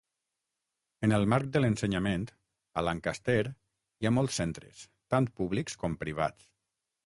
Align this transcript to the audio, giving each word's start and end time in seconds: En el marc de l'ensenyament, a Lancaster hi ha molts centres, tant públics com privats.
En 1.07 1.11
el 1.17 1.25
marc 1.33 1.51
de 1.57 1.61
l'ensenyament, 1.61 2.23
a 2.81 2.85
Lancaster 2.87 3.37
hi 3.51 4.11
ha 4.11 4.15
molts 4.19 4.41
centres, 4.43 4.83
tant 5.15 5.33
públics 5.43 5.83
com 5.85 6.03
privats. 6.05 6.53